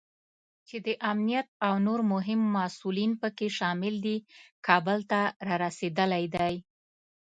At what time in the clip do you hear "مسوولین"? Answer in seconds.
2.55-3.11